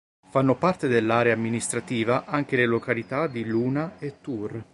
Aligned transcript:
Fanno 0.31 0.55
parte 0.57 0.87
dell'area 0.87 1.31
amministrativa 1.33 2.25
anche 2.25 2.55
le 2.55 2.65
località 2.65 3.27
di 3.27 3.45
Luna 3.45 3.99
e 3.99 4.19
Tur. 4.19 4.65